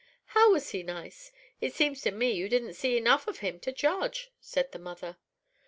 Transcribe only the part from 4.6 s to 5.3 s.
her mother.